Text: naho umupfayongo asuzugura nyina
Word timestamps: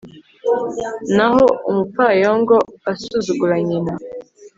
naho 1.15 1.43
umupfayongo 1.69 2.55
asuzugura 2.91 3.55
nyina 3.67 3.93